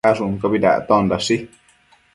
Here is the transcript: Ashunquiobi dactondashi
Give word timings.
Ashunquiobi 0.09 0.61
dactondashi 0.63 1.37